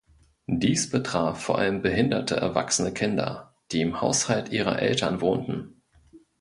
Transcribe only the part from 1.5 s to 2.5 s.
allem behinderte